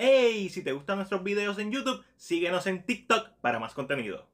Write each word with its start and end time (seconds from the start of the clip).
¡Hey! 0.00 0.48
Si 0.48 0.62
te 0.62 0.70
gustan 0.70 0.98
nuestros 0.98 1.24
videos 1.24 1.58
en 1.58 1.72
YouTube, 1.72 2.04
síguenos 2.16 2.68
en 2.68 2.84
TikTok 2.84 3.30
para 3.40 3.58
más 3.58 3.74
contenido. 3.74 4.28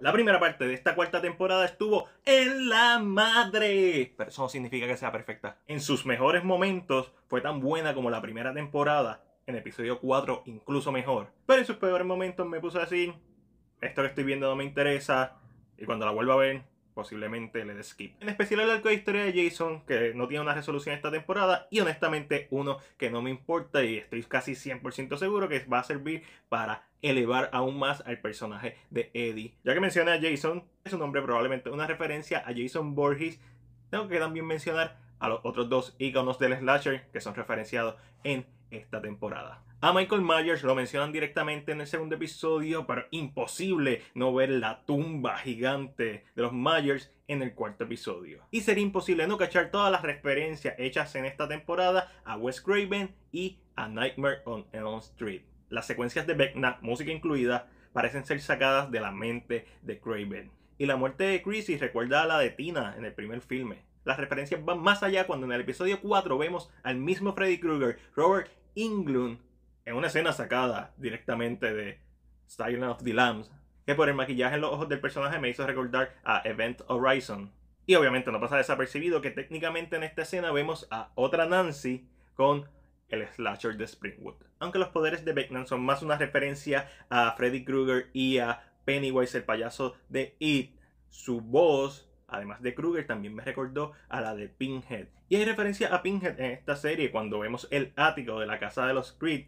La 0.00 0.12
primera 0.12 0.40
parte 0.40 0.66
de 0.66 0.74
esta 0.74 0.96
cuarta 0.96 1.22
temporada 1.22 1.64
estuvo 1.64 2.08
en 2.24 2.68
la 2.68 2.98
madre. 2.98 4.12
Pero 4.16 4.28
eso 4.28 4.42
no 4.42 4.48
significa 4.48 4.88
que 4.88 4.96
sea 4.96 5.12
perfecta. 5.12 5.60
En 5.68 5.80
sus 5.80 6.04
mejores 6.04 6.42
momentos 6.42 7.12
fue 7.28 7.40
tan 7.40 7.60
buena 7.60 7.94
como 7.94 8.10
la 8.10 8.20
primera 8.20 8.52
temporada. 8.52 9.22
En 9.46 9.54
episodio 9.54 10.00
4 10.00 10.42
incluso 10.46 10.90
mejor. 10.90 11.28
Pero 11.46 11.60
en 11.60 11.66
sus 11.66 11.76
peores 11.76 12.06
momentos 12.08 12.44
me 12.44 12.58
puse 12.58 12.80
así. 12.80 13.14
Esto 13.80 14.02
que 14.02 14.08
estoy 14.08 14.24
viendo 14.24 14.48
no 14.48 14.56
me 14.56 14.64
interesa. 14.64 15.36
Y 15.78 15.84
cuando 15.84 16.06
la 16.06 16.12
vuelva 16.12 16.34
a 16.34 16.38
ver, 16.38 16.64
posiblemente 16.94 17.64
le 17.64 17.74
dé 17.74 17.82
skip. 17.82 18.20
En 18.22 18.28
especial 18.28 18.60
el 18.60 18.70
arco 18.70 18.88
de 18.88 18.94
historia 18.94 19.24
de 19.24 19.32
Jason, 19.32 19.84
que 19.84 20.14
no 20.14 20.28
tiene 20.28 20.42
una 20.42 20.54
resolución 20.54 20.94
esta 20.94 21.10
temporada, 21.10 21.66
y 21.70 21.80
honestamente 21.80 22.48
uno 22.50 22.78
que 22.96 23.10
no 23.10 23.20
me 23.20 23.30
importa 23.30 23.84
y 23.84 23.96
estoy 23.96 24.22
casi 24.22 24.52
100% 24.52 25.16
seguro 25.16 25.48
que 25.48 25.64
va 25.66 25.80
a 25.80 25.84
servir 25.84 26.22
para 26.48 26.88
elevar 27.02 27.50
aún 27.52 27.78
más 27.78 28.02
al 28.06 28.20
personaje 28.20 28.78
de 28.90 29.10
Eddie. 29.12 29.54
Ya 29.64 29.74
que 29.74 29.80
mencioné 29.80 30.12
a 30.12 30.20
Jason, 30.20 30.64
es 30.84 30.92
un 30.92 31.00
nombre 31.00 31.20
probablemente 31.20 31.68
una 31.70 31.86
referencia 31.86 32.38
a 32.46 32.54
Jason 32.56 32.94
Borges, 32.94 33.40
tengo 33.90 34.08
que 34.08 34.18
también 34.18 34.46
mencionar 34.46 34.98
a 35.18 35.28
los 35.28 35.40
otros 35.44 35.68
dos 35.68 35.94
iconos 35.98 36.38
del 36.38 36.56
slasher 36.56 37.08
que 37.12 37.20
son 37.20 37.34
referenciados 37.34 37.96
en 38.24 38.46
esta 38.70 39.00
temporada. 39.00 39.62
A 39.84 39.92
Michael 39.92 40.22
Myers 40.22 40.62
lo 40.62 40.74
mencionan 40.74 41.12
directamente 41.12 41.72
en 41.72 41.82
el 41.82 41.86
segundo 41.86 42.14
episodio, 42.14 42.86
pero 42.86 43.04
imposible 43.10 44.00
no 44.14 44.32
ver 44.32 44.48
la 44.48 44.82
tumba 44.86 45.36
gigante 45.36 46.24
de 46.34 46.42
los 46.42 46.54
Myers 46.54 47.12
en 47.28 47.42
el 47.42 47.52
cuarto 47.52 47.84
episodio. 47.84 48.40
Y 48.50 48.62
sería 48.62 48.82
imposible 48.82 49.26
no 49.26 49.36
cachar 49.36 49.70
todas 49.70 49.92
las 49.92 50.00
referencias 50.00 50.74
hechas 50.78 51.14
en 51.16 51.26
esta 51.26 51.48
temporada 51.48 52.10
a 52.24 52.38
Wes 52.38 52.62
Craven 52.62 53.14
y 53.30 53.58
a 53.76 53.86
Nightmare 53.86 54.38
on 54.46 54.64
Elm 54.72 55.00
Street. 55.00 55.42
Las 55.68 55.86
secuencias 55.86 56.26
de 56.26 56.32
Vecna, 56.32 56.78
música 56.80 57.12
incluida, 57.12 57.68
parecen 57.92 58.24
ser 58.24 58.40
sacadas 58.40 58.90
de 58.90 59.00
la 59.00 59.10
mente 59.10 59.66
de 59.82 60.00
Craven. 60.00 60.50
Y 60.78 60.86
la 60.86 60.96
muerte 60.96 61.24
de 61.24 61.42
Chrissy 61.42 61.76
recuerda 61.76 62.22
a 62.22 62.26
la 62.26 62.38
de 62.38 62.48
Tina 62.48 62.94
en 62.96 63.04
el 63.04 63.12
primer 63.12 63.42
filme. 63.42 63.82
Las 64.04 64.16
referencias 64.16 64.64
van 64.64 64.80
más 64.80 65.02
allá 65.02 65.26
cuando 65.26 65.44
en 65.44 65.52
el 65.52 65.60
episodio 65.60 66.00
4 66.00 66.38
vemos 66.38 66.70
al 66.82 66.96
mismo 66.96 67.34
Freddy 67.34 67.60
Krueger, 67.60 67.98
Robert 68.16 68.50
Englund, 68.76 69.40
en 69.84 69.96
una 69.96 70.06
escena 70.06 70.32
sacada 70.32 70.92
directamente 70.96 71.72
de 71.72 71.98
Silent 72.46 72.84
of 72.84 73.02
the 73.02 73.12
Lambs, 73.12 73.50
que 73.86 73.94
por 73.94 74.08
el 74.08 74.14
maquillaje 74.14 74.54
en 74.54 74.62
los 74.62 74.72
ojos 74.72 74.88
del 74.88 75.00
personaje 75.00 75.38
me 75.38 75.50
hizo 75.50 75.66
recordar 75.66 76.14
a 76.24 76.42
Event 76.44 76.80
Horizon. 76.88 77.52
Y 77.86 77.94
obviamente 77.96 78.32
no 78.32 78.40
pasa 78.40 78.56
desapercibido 78.56 79.20
que 79.20 79.30
técnicamente 79.30 79.96
en 79.96 80.04
esta 80.04 80.22
escena 80.22 80.52
vemos 80.52 80.88
a 80.90 81.10
otra 81.14 81.46
Nancy 81.46 82.08
con 82.34 82.66
el 83.08 83.26
slasher 83.28 83.76
de 83.76 83.86
Springwood. 83.86 84.36
Aunque 84.58 84.78
los 84.78 84.88
poderes 84.88 85.24
de 85.24 85.34
Beckman 85.34 85.66
son 85.66 85.84
más 85.84 86.02
una 86.02 86.16
referencia 86.16 86.88
a 87.10 87.32
Freddy 87.32 87.64
Krueger 87.64 88.08
y 88.14 88.38
a 88.38 88.62
Pennywise, 88.86 89.36
el 89.36 89.44
payaso 89.44 89.96
de 90.08 90.34
It, 90.38 90.74
su 91.10 91.42
voz, 91.42 92.08
además 92.26 92.62
de 92.62 92.74
Krueger, 92.74 93.06
también 93.06 93.34
me 93.34 93.44
recordó 93.44 93.92
a 94.08 94.22
la 94.22 94.34
de 94.34 94.48
Pinhead. 94.48 95.08
Y 95.28 95.36
hay 95.36 95.44
referencia 95.44 95.94
a 95.94 96.02
Pinhead 96.02 96.40
en 96.40 96.52
esta 96.52 96.74
serie 96.76 97.10
cuando 97.10 97.38
vemos 97.38 97.68
el 97.70 97.92
ático 97.96 98.40
de 98.40 98.46
la 98.46 98.58
casa 98.58 98.86
de 98.86 98.94
los 98.94 99.12
Creed 99.12 99.46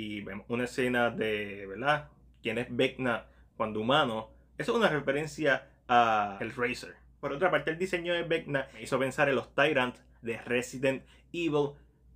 y 0.00 0.20
vemos 0.22 0.46
una 0.48 0.64
escena 0.64 1.10
de, 1.10 1.66
¿verdad? 1.66 2.08
¿Quién 2.42 2.56
es 2.56 2.74
Vecna 2.74 3.26
cuando 3.56 3.80
humano? 3.80 4.30
Eso 4.56 4.72
es 4.72 4.78
una 4.78 4.88
referencia 4.88 5.68
a 5.88 6.38
el 6.40 6.54
Racer. 6.54 6.96
Por 7.20 7.32
otra 7.32 7.50
parte, 7.50 7.70
el 7.70 7.78
diseño 7.78 8.14
de 8.14 8.22
Vecna 8.22 8.68
me 8.72 8.82
hizo 8.82 8.98
pensar 8.98 9.28
en 9.28 9.34
los 9.34 9.54
Tyrants 9.54 10.02
de 10.22 10.38
Resident 10.38 11.04
Evil, 11.32 11.72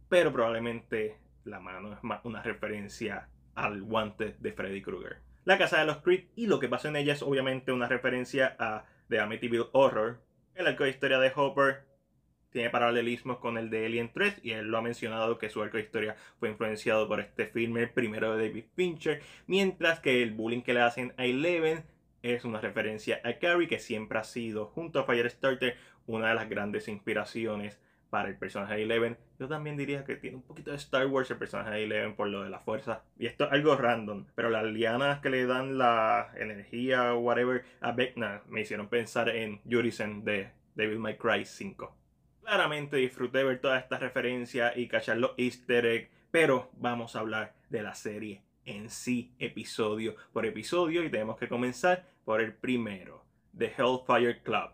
pero 0.09 0.33
probablemente 0.33 1.19
la 1.45 1.61
mano 1.61 1.93
es 1.93 2.03
más 2.03 2.25
una 2.25 2.43
referencia 2.43 3.29
al 3.55 3.83
guante 3.83 4.37
de 4.39 4.53
Freddy 4.53 4.81
Krueger. 4.81 5.19
La 5.45 5.59
casa 5.59 5.79
de 5.79 5.85
los 5.85 5.99
Creed 5.99 6.29
y 6.37 6.47
lo 6.47 6.59
que 6.59 6.69
pasa 6.69 6.89
en 6.89 6.97
ella 6.97 7.13
es 7.13 7.23
obviamente 7.23 7.71
una 7.71 7.87
referencia 7.87 8.57
a 8.59 8.87
The 9.11 9.21
Amityville 9.21 9.69
Horror. 9.73 10.23
El 10.55 10.67
arco 10.67 10.85
de 10.85 10.91
historia 10.91 11.19
de 11.19 11.33
Hopper 11.37 11.85
tiene 12.55 12.71
paralelismos 12.71 13.39
con 13.39 13.59
el 13.59 13.69
de 13.69 13.85
Alien 13.85 14.13
3 14.15 14.39
y 14.45 14.53
él 14.53 14.69
lo 14.69 14.79
ha 14.79 14.81
mencionado 14.81 15.39
que 15.39 15.51
su 15.51 15.61
arco 15.61 15.77
de 15.77 15.83
historia 15.83 16.15
fue 16.39 16.49
influenciado 16.49 17.09
por 17.09 17.19
este 17.19 17.47
filme, 17.47 17.89
primero 17.89 18.37
de 18.37 18.47
David 18.47 18.67
Fincher, 18.77 19.21
mientras 19.49 19.99
que 19.99 20.23
el 20.23 20.31
bullying 20.31 20.63
que 20.63 20.73
le 20.73 20.83
hacen 20.83 21.13
a 21.17 21.25
Eleven 21.25 21.83
es 22.23 22.45
una 22.45 22.61
referencia 22.61 23.21
a 23.25 23.41
Carrie 23.41 23.67
que 23.67 23.81
siempre 23.81 24.21
ha 24.21 24.25
sido, 24.25 24.67
junto 24.67 25.01
a 25.01 25.05
Firestarter, 25.05 25.77
una 26.07 26.29
de 26.29 26.37
las 26.37 26.49
grandes 26.49 26.87
inspiraciones 26.87 27.81
para 28.09 28.29
el 28.29 28.37
personaje 28.37 28.77
de 28.77 28.85
Eleven. 28.85 29.19
Yo 29.41 29.49
también 29.49 29.77
diría 29.77 30.05
que 30.05 30.15
tiene 30.15 30.37
un 30.37 30.45
poquito 30.45 30.71
de 30.71 30.77
Star 30.77 31.09
Wars 31.09 31.33
el 31.33 31.39
personaje 31.39 31.73
de 31.73 31.83
Eleven 31.83 32.15
por 32.15 32.29
lo 32.29 32.45
de 32.45 32.51
la 32.51 32.61
fuerza. 32.61 33.03
Y 33.19 33.27
esto 33.27 33.47
es 33.47 33.53
algo 33.53 33.75
random, 33.75 34.27
pero 34.37 34.49
las 34.49 34.65
lianas 34.65 35.19
que 35.19 35.31
le 35.31 35.45
dan 35.45 35.77
la 35.77 36.31
energía 36.37 37.15
o 37.15 37.19
whatever 37.19 37.65
a 37.81 37.91
Vecna 37.91 38.43
me 38.47 38.61
hicieron 38.61 38.89
pensar 38.89 39.29
en 39.29 39.61
Jurisen 39.69 40.23
de 40.23 40.53
Devil 40.77 41.01
May 41.01 41.17
Cry 41.17 41.45
5. 41.45 42.04
Claramente 42.45 42.99
disfruté 42.99 43.43
ver 43.43 43.59
todas 43.59 43.83
estas 43.83 44.01
referencias 44.01 44.77
y 44.77 44.87
cachar 44.87 45.17
los 45.17 45.33
easter 45.39 45.87
eggs, 45.87 46.11
pero 46.31 46.71
vamos 46.75 47.17
a 47.17 47.21
hablar 47.21 47.55
de 47.71 47.83
la 47.83 47.95
serie 47.95 48.43
en 48.67 48.91
sí, 48.91 49.35
episodio 49.39 50.15
por 50.33 50.45
episodio, 50.45 51.03
y 51.03 51.11
tenemos 51.11 51.39
que 51.39 51.49
comenzar 51.49 52.05
por 52.25 52.43
el 52.43 52.53
primero, 52.53 53.25
The 53.57 53.73
Hellfire 53.79 54.43
Club. 54.43 54.71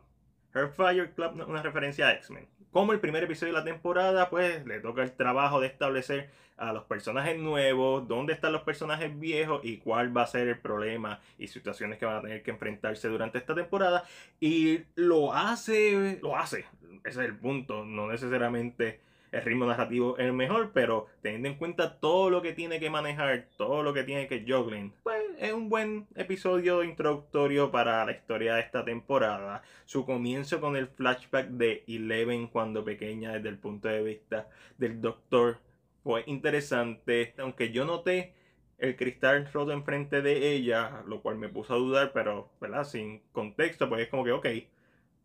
Hellfire 0.52 1.12
Club 1.12 1.40
es 1.40 1.46
una 1.46 1.62
referencia 1.62 2.08
a 2.08 2.12
X-Men. 2.14 2.48
Como 2.72 2.92
el 2.92 2.98
primer 2.98 3.22
episodio 3.22 3.52
de 3.52 3.60
la 3.60 3.64
temporada, 3.64 4.30
pues 4.30 4.66
le 4.66 4.80
toca 4.80 5.04
el 5.04 5.12
trabajo 5.12 5.60
de 5.60 5.68
establecer 5.68 6.30
a 6.56 6.72
los 6.72 6.84
personajes 6.84 7.38
nuevos, 7.38 8.06
dónde 8.06 8.32
están 8.32 8.52
los 8.52 8.62
personajes 8.62 9.18
viejos 9.18 9.60
y 9.64 9.78
cuál 9.78 10.14
va 10.14 10.22
a 10.22 10.26
ser 10.26 10.46
el 10.48 10.58
problema 10.58 11.20
y 11.38 11.46
situaciones 11.48 11.98
que 11.98 12.04
van 12.04 12.16
a 12.16 12.20
tener 12.20 12.42
que 12.42 12.50
enfrentarse 12.50 13.08
durante 13.08 13.38
esta 13.38 13.54
temporada. 13.54 14.04
Y 14.40 14.80
lo 14.94 15.32
hace, 15.32 16.18
lo 16.20 16.36
hace, 16.36 16.66
ese 17.04 17.22
es 17.22 17.28
el 17.28 17.36
punto, 17.36 17.84
no 17.84 18.08
necesariamente 18.10 19.00
el 19.32 19.42
ritmo 19.42 19.66
narrativo 19.66 20.18
es 20.18 20.26
el 20.26 20.32
mejor, 20.32 20.72
pero 20.72 21.06
teniendo 21.22 21.48
en 21.48 21.54
cuenta 21.54 21.98
todo 22.00 22.30
lo 22.30 22.42
que 22.42 22.52
tiene 22.52 22.80
que 22.80 22.90
manejar, 22.90 23.46
todo 23.56 23.82
lo 23.82 23.94
que 23.94 24.02
tiene 24.02 24.26
que 24.26 24.44
juggling, 24.46 24.92
pues 25.02 25.22
es 25.38 25.52
un 25.52 25.68
buen 25.68 26.06
episodio 26.16 26.82
introductorio 26.82 27.70
para 27.70 28.04
la 28.04 28.12
historia 28.12 28.54
de 28.54 28.62
esta 28.62 28.84
temporada. 28.84 29.62
Su 29.84 30.04
comienzo 30.04 30.60
con 30.60 30.76
el 30.76 30.88
flashback 30.88 31.48
de 31.48 31.84
Eleven 31.86 32.48
cuando 32.48 32.84
pequeña 32.84 33.32
desde 33.32 33.50
el 33.50 33.58
punto 33.58 33.88
de 33.88 34.02
vista 34.02 34.48
del 34.78 35.00
doctor 35.00 35.58
fue 36.02 36.24
interesante, 36.26 37.34
aunque 37.38 37.70
yo 37.70 37.84
noté 37.84 38.34
el 38.78 38.96
cristal 38.96 39.48
roto 39.52 39.72
enfrente 39.72 40.22
de 40.22 40.52
ella, 40.52 41.02
lo 41.06 41.20
cual 41.20 41.36
me 41.36 41.50
puso 41.50 41.74
a 41.74 41.76
dudar, 41.76 42.12
pero, 42.12 42.50
¿verdad? 42.60 42.84
Sin 42.84 43.20
contexto, 43.32 43.88
pues 43.88 44.02
es 44.02 44.08
como 44.08 44.24
que, 44.24 44.32
ok, 44.32 44.46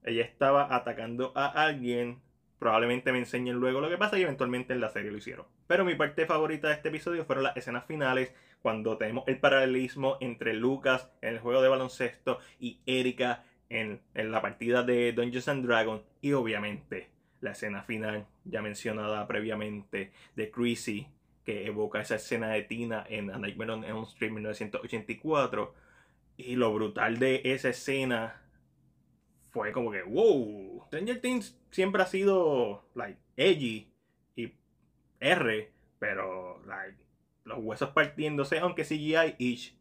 ella 0.06 0.24
estaba 0.24 0.74
atacando 0.76 1.32
a 1.36 1.48
alguien. 1.48 2.22
Probablemente 2.60 3.12
me 3.12 3.20
enseñen 3.20 3.58
luego 3.58 3.82
lo 3.82 3.90
que 3.90 3.98
pasa 3.98 4.18
y 4.18 4.22
eventualmente 4.22 4.74
en 4.74 4.80
la 4.80 4.90
serie 4.90 5.12
lo 5.12 5.18
hicieron. 5.18 5.46
Pero 5.68 5.84
mi 5.84 5.96
parte 5.96 6.26
favorita 6.26 6.70
de 6.70 6.76
este 6.76 6.90
episodio 6.90 7.26
fueron 7.26 7.44
las 7.44 7.58
escenas 7.58 7.86
finales 7.86 8.34
cuando 8.62 8.98
tenemos 8.98 9.28
el 9.28 9.40
paralelismo 9.40 10.18
entre 10.22 10.54
Lucas 10.54 11.12
en 11.22 11.36
el 11.36 11.40
juego 11.40 11.62
de 11.62 11.70
baloncesto 11.70 12.40
y 12.60 12.80
Erika 12.86 13.44
en, 13.70 14.02
la 14.14 14.42
partida 14.42 14.84
de 14.84 15.12
Dungeons 15.12 15.48
and 15.48 15.66
Dragons 15.66 16.04
y 16.22 16.34
obviamente 16.34 17.10
la 17.42 17.52
escena 17.52 17.84
final 17.84 18.26
ya 18.44 18.62
mencionada 18.62 19.28
previamente 19.28 20.12
de 20.36 20.52
Chrissy 20.52 21.08
que 21.44 21.68
evoca 21.68 22.02
esa 22.02 22.16
escena 22.16 22.50
de 22.50 22.64
Tina 22.64 23.06
en 23.08 23.30
A 23.30 23.38
Nightmare 23.38 23.72
on 23.72 23.84
Elm 23.84 24.04
Street 24.04 24.32
1984 24.32 25.74
y 26.38 26.56
lo 26.56 26.74
brutal 26.74 27.20
de 27.20 27.42
esa 27.44 27.70
escena 27.70 28.42
fue 29.56 29.72
como 29.72 29.90
que, 29.90 30.04
wow, 30.04 30.84
Stranger 30.88 31.22
Things 31.22 31.58
siempre 31.72 32.04
ha 32.04 32.06
sido, 32.06 32.90
like, 32.94 33.18
edgy 33.38 33.90
y 34.36 34.54
R, 35.22 35.72
pero, 35.98 36.62
like, 36.66 36.98
los 37.46 37.60
huesos 37.60 37.92
partiéndose, 37.92 38.60
aunque 38.60 38.84
CGI 38.84 39.36
Ish 39.38 39.80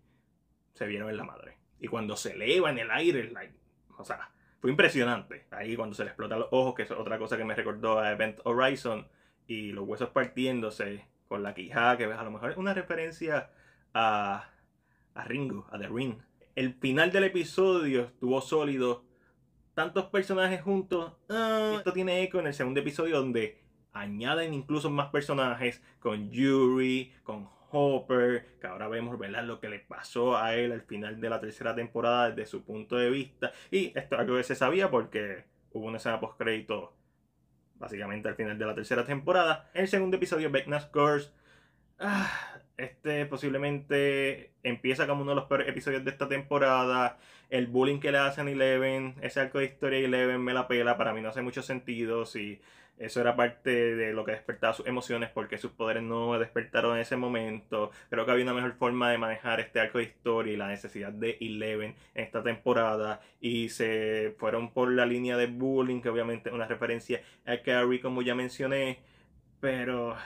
se 0.74 0.86
vieron 0.86 1.10
en 1.10 1.16
la 1.16 1.24
madre. 1.24 1.58
Y 1.80 1.88
cuando 1.88 2.16
se 2.16 2.34
eleva 2.34 2.70
en 2.70 2.78
el 2.78 2.90
aire, 2.92 3.32
like, 3.32 3.52
o 3.98 4.04
sea, 4.04 4.30
fue 4.60 4.70
impresionante. 4.70 5.48
Ahí 5.50 5.74
cuando 5.74 5.96
se 5.96 6.04
le 6.04 6.10
explotan 6.10 6.38
los 6.38 6.48
ojos, 6.52 6.76
que 6.76 6.82
es 6.82 6.92
otra 6.92 7.18
cosa 7.18 7.36
que 7.36 7.44
me 7.44 7.56
recordó 7.56 7.98
a 7.98 8.12
Event 8.12 8.38
Horizon, 8.44 9.08
y 9.48 9.72
los 9.72 9.88
huesos 9.88 10.10
partiéndose 10.10 11.04
con 11.26 11.42
la 11.42 11.52
quijada, 11.52 11.96
que 11.96 12.04
a 12.04 12.22
lo 12.22 12.30
mejor 12.30 12.52
es 12.52 12.56
una 12.56 12.74
referencia 12.74 13.50
a, 13.92 14.50
a 15.14 15.24
Ringo, 15.24 15.66
a 15.72 15.80
The 15.80 15.88
Ring. 15.88 16.18
El 16.54 16.74
final 16.74 17.10
del 17.10 17.24
episodio 17.24 18.02
estuvo 18.02 18.40
sólido 18.40 19.02
tantos 19.74 20.06
personajes 20.06 20.62
juntos. 20.62 21.12
Ah, 21.28 21.74
esto 21.78 21.92
tiene 21.92 22.22
eco 22.22 22.40
en 22.40 22.46
el 22.46 22.54
segundo 22.54 22.80
episodio 22.80 23.16
donde 23.18 23.62
añaden 23.92 24.54
incluso 24.54 24.90
más 24.90 25.08
personajes 25.10 25.82
con 26.00 26.30
Yuri, 26.30 27.12
con 27.22 27.48
Hopper, 27.70 28.58
que 28.60 28.66
ahora 28.66 28.88
vemos 28.88 29.18
¿verdad? 29.18 29.44
lo 29.44 29.60
que 29.60 29.68
le 29.68 29.80
pasó 29.80 30.36
a 30.36 30.54
él 30.54 30.72
al 30.72 30.82
final 30.82 31.20
de 31.20 31.28
la 31.28 31.40
tercera 31.40 31.74
temporada 31.74 32.30
desde 32.30 32.46
su 32.46 32.64
punto 32.64 32.96
de 32.96 33.10
vista. 33.10 33.52
Y 33.70 33.86
esto 33.98 34.14
es 34.14 34.20
algo 34.20 34.36
que 34.36 34.44
se 34.44 34.54
sabía 34.54 34.90
porque 34.90 35.44
hubo 35.72 35.86
una 35.86 35.96
escena 35.96 36.20
post 36.20 36.38
crédito 36.38 36.94
básicamente 37.74 38.28
al 38.28 38.36
final 38.36 38.58
de 38.58 38.66
la 38.66 38.74
tercera 38.74 39.04
temporada. 39.04 39.70
El 39.74 39.88
segundo 39.88 40.16
episodio, 40.16 40.50
Vecna's 40.50 40.86
Curse. 40.86 41.30
Ah, 41.98 42.60
este 42.76 43.26
posiblemente 43.26 44.52
empieza 44.62 45.06
como 45.06 45.22
uno 45.22 45.30
de 45.30 45.36
los 45.36 45.44
peores 45.46 45.68
episodios 45.68 46.04
de 46.04 46.10
esta 46.10 46.28
temporada. 46.28 47.18
El 47.50 47.66
bullying 47.68 48.00
que 48.00 48.12
le 48.12 48.18
hacen 48.18 48.48
Eleven, 48.48 49.14
ese 49.22 49.40
arco 49.40 49.58
de 49.58 49.66
historia 49.66 50.00
de 50.00 50.06
Eleven 50.06 50.42
me 50.42 50.54
la 50.54 50.66
pela. 50.66 50.96
Para 50.96 51.14
mí 51.14 51.20
no 51.22 51.28
hace 51.28 51.42
mucho 51.42 51.62
sentido 51.62 52.26
si 52.26 52.60
eso 52.98 53.20
era 53.20 53.34
parte 53.36 53.70
de 53.70 54.12
lo 54.12 54.24
que 54.24 54.32
despertaba 54.32 54.72
sus 54.72 54.86
emociones 54.86 55.28
porque 55.30 55.58
sus 55.58 55.72
poderes 55.72 56.02
no 56.02 56.38
despertaron 56.38 56.96
en 56.96 57.02
ese 57.02 57.16
momento. 57.16 57.90
Creo 58.10 58.24
que 58.24 58.32
había 58.32 58.44
una 58.44 58.54
mejor 58.54 58.74
forma 58.74 59.10
de 59.10 59.18
manejar 59.18 59.60
este 59.60 59.80
arco 59.80 59.98
de 59.98 60.04
historia 60.04 60.52
y 60.52 60.56
la 60.56 60.68
necesidad 60.68 61.12
de 61.12 61.38
Eleven 61.40 61.94
en 62.14 62.24
esta 62.24 62.42
temporada. 62.42 63.20
Y 63.40 63.68
se 63.68 64.34
fueron 64.38 64.72
por 64.72 64.90
la 64.92 65.06
línea 65.06 65.36
de 65.36 65.46
bullying, 65.46 66.00
que 66.00 66.08
obviamente 66.08 66.48
es 66.48 66.54
una 66.54 66.66
referencia 66.66 67.22
a 67.46 67.58
Carrie, 67.58 68.00
como 68.00 68.22
ya 68.22 68.34
mencioné. 68.34 69.00
Pero 69.60 70.16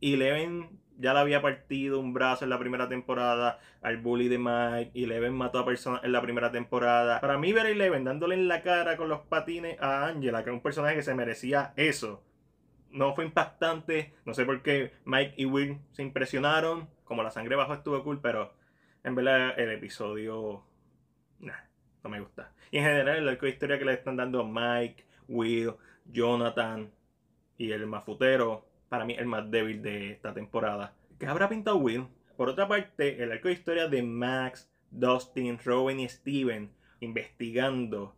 Eleven 0.00 0.81
ya 1.02 1.12
le 1.12 1.18
había 1.18 1.42
partido 1.42 1.98
un 1.98 2.14
brazo 2.14 2.44
en 2.44 2.50
la 2.50 2.58
primera 2.58 2.88
temporada 2.88 3.58
al 3.82 3.96
bully 3.96 4.28
de 4.28 4.38
Mike. 4.38 4.92
Y 4.94 5.04
Eleven 5.04 5.34
mató 5.34 5.58
a 5.58 5.66
personas 5.66 6.02
en 6.04 6.12
la 6.12 6.22
primera 6.22 6.52
temporada. 6.52 7.20
Para 7.20 7.38
mí, 7.38 7.52
ver 7.52 7.66
a 7.66 7.70
Eleven 7.70 8.04
dándole 8.04 8.36
en 8.36 8.46
la 8.46 8.62
cara 8.62 8.96
con 8.96 9.08
los 9.08 9.20
patines 9.22 9.80
a 9.80 10.06
Angela, 10.06 10.44
que 10.44 10.50
es 10.50 10.54
un 10.54 10.62
personaje 10.62 10.94
que 10.94 11.02
se 11.02 11.14
merecía 11.14 11.74
eso, 11.76 12.22
no 12.90 13.14
fue 13.14 13.24
impactante. 13.24 14.14
No 14.24 14.32
sé 14.32 14.44
por 14.44 14.62
qué 14.62 14.92
Mike 15.04 15.34
y 15.36 15.44
Will 15.44 15.80
se 15.90 16.02
impresionaron. 16.02 16.88
Como 17.04 17.22
la 17.22 17.30
sangre 17.30 17.56
bajo 17.56 17.74
estuvo 17.74 18.02
cool, 18.04 18.20
pero 18.22 18.54
en 19.02 19.16
verdad 19.16 19.58
el 19.58 19.70
episodio. 19.70 20.64
Nah, 21.40 21.52
no 22.04 22.10
me 22.10 22.20
gusta. 22.20 22.52
Y 22.70 22.78
en 22.78 22.84
general, 22.84 23.18
el 23.18 23.28
arco 23.28 23.46
de 23.46 23.52
historia 23.52 23.78
que 23.78 23.84
le 23.84 23.94
están 23.94 24.16
dando 24.16 24.44
Mike, 24.44 25.04
Will, 25.28 25.74
Jonathan 26.06 26.90
y 27.58 27.72
el 27.72 27.86
mafutero 27.86 28.71
para 28.92 29.06
mí 29.06 29.14
el 29.18 29.24
más 29.24 29.50
débil 29.50 29.80
de 29.80 30.10
esta 30.10 30.34
temporada. 30.34 30.92
¿Qué 31.18 31.24
habrá 31.24 31.48
pintado 31.48 31.78
Will? 31.78 32.08
Por 32.36 32.50
otra 32.50 32.68
parte, 32.68 33.22
el 33.22 33.32
arco 33.32 33.48
de 33.48 33.54
historia 33.54 33.88
de 33.88 34.02
Max, 34.02 34.70
Dustin, 34.90 35.58
Robin 35.64 35.98
y 35.98 36.06
Steven 36.10 36.70
investigando 37.00 38.14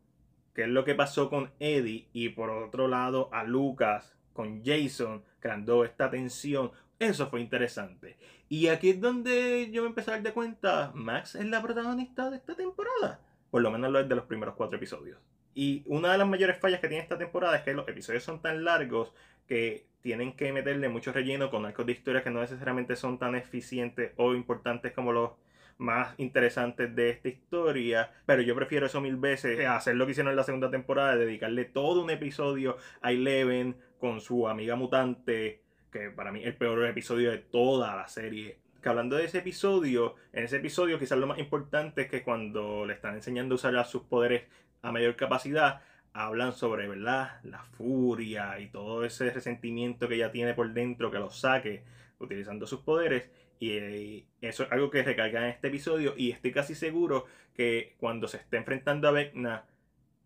qué 0.53 0.63
es 0.63 0.69
lo 0.69 0.85
que 0.85 0.97
pasó 0.97 1.31
con 1.31 1.53
Eddie 1.61 2.09
y 2.13 2.31
por 2.31 2.51
otro 2.51 2.89
lado 2.89 3.29
a 3.33 3.45
Lucas 3.45 4.17
con 4.33 4.65
Jason 4.65 5.23
creando 5.39 5.85
esta 5.85 6.11
tensión. 6.11 6.73
Eso 6.99 7.29
fue 7.29 7.41
interesante. 7.41 8.17
Y 8.49 8.67
aquí 8.67 8.91
es 8.91 9.01
donde 9.01 9.71
yo 9.71 9.83
me 9.83 9.91
empecé 9.91 10.11
a 10.11 10.15
dar 10.15 10.25
de 10.25 10.33
cuenta, 10.33 10.91
Max 10.93 11.37
es 11.37 11.47
la 11.47 11.63
protagonista 11.63 12.31
de 12.31 12.39
esta 12.39 12.57
temporada. 12.57 13.21
Por 13.49 13.63
lo 13.63 13.71
menos 13.71 13.93
lo 13.93 14.01
es 14.01 14.09
de 14.09 14.17
los 14.17 14.25
primeros 14.25 14.57
cuatro 14.57 14.77
episodios. 14.77 15.21
Y 15.55 15.83
una 15.87 16.13
de 16.13 16.19
las 16.19 16.29
mayores 16.29 16.59
fallas 16.59 16.81
que 16.81 16.89
tiene 16.89 17.03
esta 17.03 17.19
temporada 17.19 17.57
es 17.57 17.63
que 17.63 17.75
los 17.75 17.89
episodios 17.89 18.25
son 18.25 18.43
tan 18.43 18.65
largos 18.65 19.13
que 19.47 19.87
tienen 20.01 20.35
que 20.35 20.53
meterle 20.53 20.89
mucho 20.89 21.13
relleno 21.13 21.51
con 21.51 21.65
arcos 21.65 21.87
de 21.87 21.93
historia 21.93 22.23
que 22.23 22.31
no 22.31 22.41
necesariamente 22.41 22.97
son 22.97 23.19
tan 23.19 23.35
eficientes 23.35 24.13
o 24.17 24.35
importantes 24.35 24.93
como 24.93 25.13
los 25.13 25.31
más 25.79 26.15
interesantes 26.19 26.95
de 26.95 27.11
esta 27.11 27.29
historia, 27.29 28.13
pero 28.27 28.43
yo 28.43 28.55
prefiero 28.55 28.87
eso 28.87 29.01
mil 29.01 29.17
veces 29.17 29.67
hacer 29.67 29.97
lo 29.97 30.07
que 30.07 30.13
hicieron 30.13 30.31
en 30.31 30.37
la 30.37 30.45
segunda 30.45 30.71
temporada, 30.71 31.17
dedicarle 31.17 31.65
todo 31.65 32.03
un 32.03 32.11
episodio 32.11 32.77
a 33.01 33.13
Eleven 33.13 33.77
con 33.99 34.21
su 34.21 34.49
amiga 34.49 34.77
mutante, 34.77 35.63
que 35.91 36.11
para 36.11 36.33
mí 36.33 36.41
es 36.41 36.47
el 36.47 36.57
peor 36.57 36.87
episodio 36.87 37.31
de 37.31 37.39
toda 37.39 37.97
la 37.97 38.07
serie. 38.09 38.59
Que 38.85 38.91
hablando 38.91 39.17
de 39.17 39.25
ese 39.25 39.39
episodio, 39.39 40.15
en 40.35 40.45
ese 40.45 40.59
episodio 40.59 40.99
quizás 40.99 41.17
lo 41.17 41.27
más 41.27 41.39
importante 41.39 42.03
es 42.03 42.11
que 42.11 42.23
cuando 42.23 42.85
le 42.85 42.93
están 42.93 43.15
enseñando 43.15 43.55
a 43.55 43.57
usar 43.57 43.87
sus 43.87 44.03
poderes 44.03 44.43
a 44.83 44.93
mayor 44.93 45.17
capacidad, 45.17 45.81
hablan 46.13 46.53
sobre, 46.53 46.87
¿verdad? 46.87 47.41
La 47.45 47.63
furia 47.63 48.61
y 48.61 48.69
todo 48.69 49.03
ese 49.07 49.31
resentimiento 49.31 50.07
que 50.07 50.17
ella 50.17 50.31
tiene 50.31 50.53
por 50.53 50.71
dentro, 50.75 51.11
que 51.11 51.19
lo 51.19 51.31
saque 51.31 51.83
utilizando 52.19 52.67
sus 52.67 52.81
poderes. 52.81 53.31
Y 53.59 54.27
eso 54.43 54.65
es 54.65 54.71
algo 54.71 54.91
que 54.91 55.03
recarga 55.03 55.45
en 55.45 55.47
este 55.53 55.69
episodio. 55.69 56.13
Y 56.15 56.33
estoy 56.33 56.53
casi 56.53 56.75
seguro 56.75 57.25
que 57.55 57.95
cuando 57.97 58.29
se 58.29 58.37
esté 58.37 58.59
enfrentando 58.59 59.09
a 59.09 59.13
Vecna, 59.13 59.65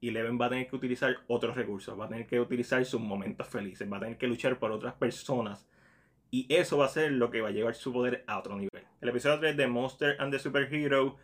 Eleven 0.02 0.36
va 0.36 0.46
a 0.46 0.48
tener 0.48 0.66
que 0.66 0.74
utilizar 0.74 1.16
otros 1.28 1.54
recursos. 1.54 1.96
Va 1.96 2.06
a 2.06 2.08
tener 2.08 2.26
que 2.26 2.40
utilizar 2.40 2.84
sus 2.84 3.00
momentos 3.00 3.46
felices. 3.46 3.88
Va 3.88 3.98
a 3.98 4.00
tener 4.00 4.18
que 4.18 4.26
luchar 4.26 4.58
por 4.58 4.72
otras 4.72 4.94
personas. 4.94 5.64
Y 6.30 6.46
eso 6.54 6.78
va 6.78 6.86
a 6.86 6.90
ser 6.90 7.12
lo 7.12 7.30
que 7.30 7.40
va 7.40 7.48
a 7.48 7.52
llevar 7.52 7.74
su 7.74 7.92
poder 7.92 8.24
a 8.26 8.38
otro 8.38 8.56
nivel. 8.56 8.84
El 9.00 9.08
episodio 9.08 9.40
3 9.40 9.56
de 9.56 9.66
Monster 9.66 10.16
and 10.18 10.32
the 10.32 10.38
Superhero. 10.38 11.16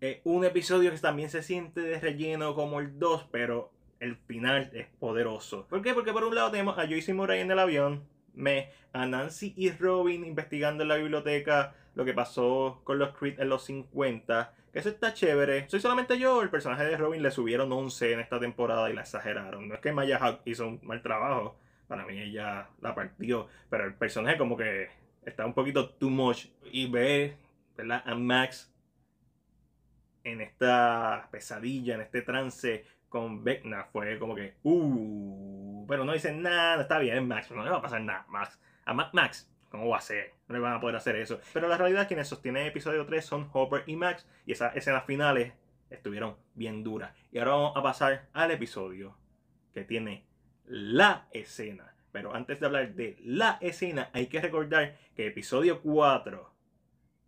Es 0.00 0.18
un 0.24 0.44
episodio 0.44 0.90
que 0.90 0.98
también 0.98 1.30
se 1.30 1.42
siente 1.42 1.80
de 1.80 2.00
relleno 2.00 2.54
como 2.54 2.80
el 2.80 2.98
2, 2.98 3.28
pero 3.30 3.70
el 4.00 4.16
final 4.16 4.70
es 4.74 4.88
poderoso. 4.98 5.66
¿Por 5.68 5.80
qué? 5.80 5.94
Porque 5.94 6.12
por 6.12 6.24
un 6.24 6.34
lado 6.34 6.50
tenemos 6.50 6.76
a 6.76 6.86
Joyce 6.86 7.14
Murray 7.14 7.40
en 7.40 7.52
el 7.52 7.58
avión, 7.60 8.02
me, 8.34 8.70
a 8.92 9.06
Nancy 9.06 9.54
y 9.56 9.70
Robin 9.70 10.24
investigando 10.24 10.82
en 10.82 10.88
la 10.88 10.96
biblioteca 10.96 11.74
lo 11.94 12.04
que 12.04 12.12
pasó 12.12 12.80
con 12.82 12.98
los 12.98 13.16
Creed 13.16 13.38
en 13.38 13.48
los 13.48 13.64
50. 13.64 14.54
Que 14.72 14.78
eso 14.78 14.88
está 14.88 15.14
chévere. 15.14 15.68
Soy 15.68 15.80
solamente 15.80 16.18
yo, 16.18 16.42
el 16.42 16.50
personaje 16.50 16.84
de 16.84 16.96
Robin 16.96 17.22
le 17.22 17.30
subieron 17.30 17.70
11 17.70 18.12
en 18.12 18.20
esta 18.20 18.40
temporada 18.40 18.90
y 18.90 18.94
la 18.94 19.02
exageraron. 19.02 19.68
No 19.68 19.74
es 19.74 19.80
que 19.80 19.92
Maya 19.92 20.18
Hawk 20.18 20.40
hizo 20.46 20.66
un 20.66 20.80
mal 20.82 21.02
trabajo. 21.02 21.56
Para 21.92 22.06
mí 22.06 22.18
ella 22.18 22.70
la 22.80 22.94
partió. 22.94 23.48
Pero 23.68 23.84
el 23.84 23.92
personaje 23.92 24.38
como 24.38 24.56
que 24.56 24.88
está 25.26 25.44
un 25.44 25.52
poquito 25.52 25.90
too 25.90 26.08
much. 26.08 26.46
Y 26.72 26.86
ver, 26.86 27.36
¿verdad? 27.76 28.02
A 28.06 28.14
Max 28.14 28.74
en 30.24 30.40
esta 30.40 31.28
pesadilla, 31.30 31.96
en 31.96 32.00
este 32.00 32.22
trance 32.22 32.86
con 33.10 33.44
Vecna 33.44 33.84
fue 33.92 34.18
como 34.18 34.34
que, 34.34 34.54
uh, 34.62 35.84
pero 35.86 36.06
no 36.06 36.14
dicen 36.14 36.40
nada, 36.40 36.80
está 36.80 36.98
bien, 36.98 37.28
Max, 37.28 37.50
no 37.50 37.62
le 37.62 37.68
va 37.68 37.76
a 37.76 37.82
pasar 37.82 38.00
nada, 38.00 38.24
Max. 38.30 38.58
A 38.86 38.94
Max, 38.94 39.52
¿cómo 39.68 39.90
va 39.90 39.98
a 39.98 40.00
ser? 40.00 40.32
No 40.48 40.54
le 40.54 40.60
van 40.62 40.72
a 40.72 40.80
poder 40.80 40.96
hacer 40.96 41.16
eso. 41.16 41.42
Pero 41.52 41.68
la 41.68 41.76
realidad 41.76 42.00
es 42.00 42.08
quienes 42.08 42.28
sostienen 42.28 42.66
episodio 42.66 43.04
3 43.04 43.22
son 43.22 43.50
Hopper 43.52 43.84
y 43.86 43.96
Max, 43.96 44.26
y 44.46 44.52
esas 44.52 44.74
escenas 44.76 45.04
finales 45.04 45.52
estuvieron 45.90 46.38
bien 46.54 46.82
duras. 46.84 47.12
Y 47.32 47.38
ahora 47.38 47.50
vamos 47.50 47.76
a 47.76 47.82
pasar 47.82 48.30
al 48.32 48.50
episodio 48.50 49.14
que 49.74 49.84
tiene 49.84 50.31
la 50.72 51.26
escena. 51.32 51.94
Pero 52.12 52.34
antes 52.34 52.58
de 52.58 52.66
hablar 52.66 52.94
de 52.94 53.18
la 53.22 53.58
escena, 53.60 54.08
hay 54.14 54.26
que 54.26 54.40
recordar 54.40 54.96
que 55.14 55.26
episodio 55.26 55.82
4, 55.82 56.50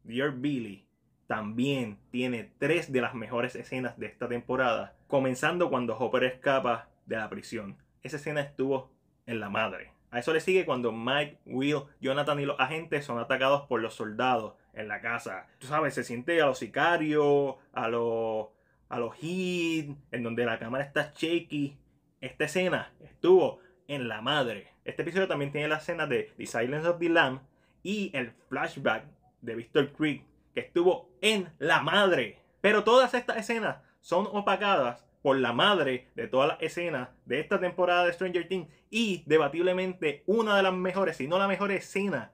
Dear 0.05 0.33
Billy, 0.33 0.87
también 1.27 1.99
tiene 2.11 2.53
tres 2.59 2.91
de 2.91 3.03
las 3.03 3.15
mejores 3.15 3.55
escenas 3.55 3.99
de 3.99 4.07
esta 4.07 4.29
temporada, 4.29 4.97
comenzando 5.09 5.69
cuando 5.69 5.97
Hopper 5.99 6.25
escapa 6.25 6.89
de 7.05 7.17
la 7.17 7.29
prisión. 7.29 7.77
Esa 8.03 8.17
escena 8.17 8.41
estuvo 8.41 8.91
en 9.27 9.41
la 9.41 9.51
madre. 9.51 9.93
A 10.11 10.21
eso 10.21 10.33
le 10.33 10.41
sigue 10.41 10.65
cuando 10.65 10.91
Mike, 10.93 11.41
Will, 11.45 11.83
Jonathan 12.01 12.41
y 12.41 12.47
los 12.47 12.59
agentes 12.59 13.05
son 13.05 13.19
atacados 13.19 13.67
por 13.67 13.83
los 13.83 13.95
soldados 13.95 14.55
en 14.73 14.89
la 14.89 15.03
casa. 15.03 15.49
Tú 15.59 15.67
sabes, 15.67 15.93
se 15.93 16.05
siente 16.05 16.41
a 16.41 16.47
los 16.47 16.59
sicarios, 16.59 17.57
a 17.73 17.89
los, 17.89 18.49
a 18.89 18.99
los 18.99 19.15
hit, 19.17 19.95
en 20.13 20.23
donde 20.23 20.47
la 20.47 20.59
cámara 20.59 20.85
está 20.85 21.13
shaky. 21.15 21.77
Esta 22.25 22.45
escena 22.45 22.91
estuvo 23.01 23.61
en 23.87 24.09
la 24.09 24.23
madre. 24.23 24.73
Este 24.87 25.03
episodio 25.03 25.29
también 25.29 25.53
tiene 25.53 25.69
la 25.69 25.77
escena 25.77 26.07
de 26.07 26.33
The 26.39 26.47
Silence 26.47 26.89
of 26.89 26.99
the 26.99 27.11
Lamb 27.11 27.41
y 27.83 28.11
el 28.15 28.33
flashback 28.49 29.05
de 29.43 29.55
Victor 29.55 29.93
Creek 29.93 30.25
que 30.55 30.61
estuvo 30.61 31.11
en 31.21 31.53
la 31.59 31.83
madre. 31.83 32.39
Pero 32.63 32.83
todas 32.83 33.13
estas 33.13 33.37
escenas 33.37 33.77
son 34.01 34.27
opacadas 34.33 35.05
por 35.21 35.37
la 35.37 35.53
madre 35.53 36.09
de 36.15 36.27
todas 36.27 36.49
las 36.49 36.63
escenas 36.63 37.11
de 37.27 37.41
esta 37.41 37.61
temporada 37.61 38.07
de 38.07 38.15
Stranger 38.15 38.49
Things 38.49 38.73
y 38.89 39.23
debatiblemente 39.27 40.23
una 40.25 40.57
de 40.57 40.63
las 40.63 40.73
mejores, 40.73 41.19
si 41.19 41.29
no 41.29 41.39
la 41.39 41.47
mejor 41.47 41.73
escena 41.73 42.33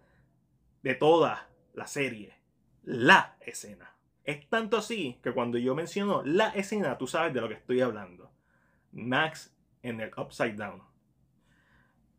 de 0.84 0.94
toda 0.94 1.48
la 1.74 1.88
serie. 1.88 2.36
La 2.84 3.34
escena. 3.40 3.92
Es 4.22 4.48
tanto 4.48 4.76
así 4.76 5.18
que 5.20 5.32
cuando 5.32 5.58
yo 5.58 5.74
menciono 5.74 6.22
la 6.24 6.50
escena, 6.50 6.96
tú 6.96 7.08
sabes 7.08 7.34
de 7.34 7.40
lo 7.40 7.48
que 7.48 7.54
estoy 7.54 7.80
hablando. 7.80 8.30
Max 8.92 9.52
en 9.82 10.00
el 10.00 10.10
Upside 10.16 10.54
Down. 10.54 10.82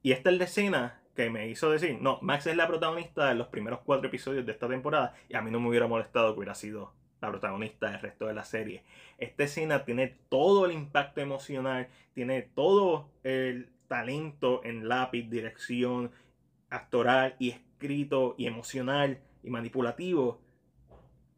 Y 0.03 0.11
esta 0.13 0.31
es 0.31 0.37
la 0.37 0.43
escena 0.45 1.01
que 1.15 1.29
me 1.29 1.47
hizo 1.49 1.69
decir, 1.69 1.97
no, 2.01 2.19
Max 2.21 2.47
es 2.47 2.55
la 2.55 2.67
protagonista 2.67 3.27
de 3.27 3.35
los 3.35 3.47
primeros 3.47 3.81
cuatro 3.81 4.07
episodios 4.07 4.45
de 4.45 4.53
esta 4.53 4.67
temporada 4.67 5.13
y 5.29 5.35
a 5.35 5.41
mí 5.41 5.51
no 5.51 5.59
me 5.59 5.69
hubiera 5.69 5.87
molestado 5.87 6.33
que 6.33 6.39
hubiera 6.39 6.55
sido 6.55 6.93
la 7.21 7.29
protagonista 7.29 7.91
del 7.91 8.01
resto 8.01 8.25
de 8.25 8.33
la 8.33 8.43
serie. 8.43 8.83
Esta 9.17 9.43
escena 9.43 9.85
tiene 9.85 10.17
todo 10.29 10.65
el 10.65 10.71
impacto 10.71 11.21
emocional, 11.21 11.89
tiene 12.13 12.41
todo 12.41 13.09
el 13.23 13.69
talento 13.87 14.61
en 14.63 14.87
lápiz, 14.87 15.29
dirección, 15.29 16.11
actoral 16.69 17.35
y 17.37 17.49
escrito 17.49 18.35
y 18.37 18.47
emocional 18.47 19.19
y 19.43 19.49
manipulativo 19.49 20.41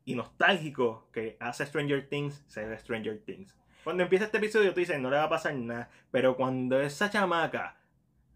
y 0.05 0.15
nostálgico 0.15 1.07
que 1.11 1.35
hace 1.39 1.65
Stranger 1.65 2.07
Things 2.07 2.43
ser 2.47 2.77
Stranger 2.79 3.19
Things. 3.19 3.57
Cuando 3.83 4.03
empieza 4.03 4.25
este 4.25 4.37
episodio 4.37 4.73
tú 4.73 4.79
dices 4.79 4.99
no 4.99 5.09
le 5.09 5.17
va 5.17 5.23
a 5.23 5.29
pasar 5.29 5.55
nada, 5.55 5.89
pero 6.09 6.35
cuando 6.37 6.79
esa 6.79 7.09
chamaca 7.09 7.77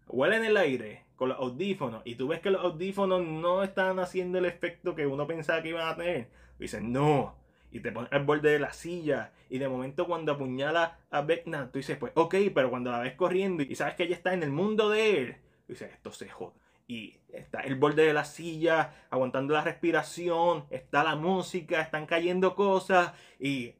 huele 0.06 0.36
en 0.36 0.44
el 0.44 0.56
aire 0.56 1.04
con 1.16 1.30
los 1.30 1.38
audífonos 1.38 2.02
y 2.04 2.16
tú 2.16 2.28
ves 2.28 2.40
que 2.40 2.50
los 2.50 2.62
audífonos 2.62 3.26
no 3.26 3.62
están 3.62 3.98
haciendo 3.98 4.38
el 4.38 4.44
efecto 4.44 4.94
que 4.94 5.06
uno 5.06 5.26
pensaba 5.26 5.62
que 5.62 5.70
iban 5.70 5.88
a 5.88 5.96
tener, 5.96 6.28
dices, 6.58 6.82
no. 6.82 7.34
y 7.70 7.80
te 7.80 7.92
pones 7.92 8.12
al 8.12 8.24
borde 8.24 8.50
de 8.50 8.58
la 8.58 8.72
silla 8.72 9.32
y 9.48 9.58
de 9.58 9.68
momento 9.68 10.06
cuando 10.06 10.32
apuñala 10.32 10.98
a 11.10 11.22
Vecna, 11.22 11.70
tú 11.70 11.78
dices, 11.78 11.96
pues 11.96 12.12
ok, 12.14 12.34
pero 12.54 12.70
cuando 12.70 12.90
la 12.90 13.00
ves 13.00 13.14
corriendo 13.14 13.62
y 13.62 13.74
sabes 13.74 13.94
que 13.94 14.04
ella 14.04 14.16
está 14.16 14.34
en 14.34 14.42
el 14.42 14.50
mundo 14.50 14.90
de 14.90 15.18
él, 15.18 15.36
dices, 15.66 15.90
esto 15.92 16.12
se 16.12 16.28
jode. 16.28 16.54
Y 16.86 17.18
está 17.32 17.60
el 17.60 17.74
borde 17.74 18.02
de 18.02 18.14
la 18.14 18.24
silla, 18.24 19.06
aguantando 19.10 19.52
la 19.52 19.62
respiración, 19.62 20.64
está 20.70 21.04
la 21.04 21.16
música, 21.16 21.82
están 21.82 22.06
cayendo 22.06 22.54
cosas 22.54 23.12
y 23.38 23.74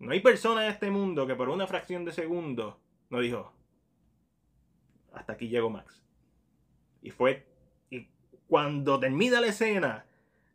no 0.00 0.12
hay 0.12 0.20
persona 0.20 0.64
en 0.64 0.72
este 0.72 0.90
mundo 0.90 1.26
que 1.26 1.34
por 1.34 1.50
una 1.50 1.66
fracción 1.66 2.04
de 2.04 2.12
segundo 2.12 2.80
no 3.10 3.20
dijo, 3.20 3.52
hasta 5.12 5.34
aquí 5.34 5.48
llego 5.48 5.68
Max. 5.68 6.02
Y 7.02 7.10
fue, 7.10 7.46
y 7.90 8.08
cuando 8.48 8.98
termina 8.98 9.40
la 9.40 9.48
escena, 9.48 10.06